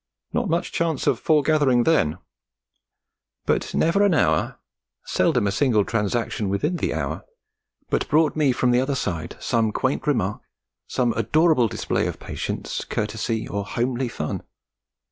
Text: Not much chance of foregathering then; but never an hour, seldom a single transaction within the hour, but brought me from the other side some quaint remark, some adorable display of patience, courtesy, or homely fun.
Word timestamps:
Not 0.33 0.49
much 0.49 0.71
chance 0.71 1.05
of 1.05 1.19
foregathering 1.19 1.83
then; 1.83 2.17
but 3.45 3.75
never 3.75 4.03
an 4.03 4.15
hour, 4.15 4.57
seldom 5.05 5.45
a 5.45 5.51
single 5.51 5.85
transaction 5.85 6.49
within 6.49 6.77
the 6.77 6.91
hour, 6.95 7.23
but 7.91 8.09
brought 8.09 8.35
me 8.35 8.51
from 8.51 8.71
the 8.71 8.81
other 8.81 8.95
side 8.95 9.37
some 9.39 9.71
quaint 9.71 10.07
remark, 10.07 10.41
some 10.87 11.13
adorable 11.13 11.67
display 11.67 12.07
of 12.07 12.19
patience, 12.19 12.83
courtesy, 12.83 13.47
or 13.47 13.63
homely 13.63 14.07
fun. 14.07 14.41